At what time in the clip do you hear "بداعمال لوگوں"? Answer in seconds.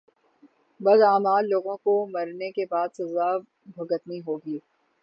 0.79-1.77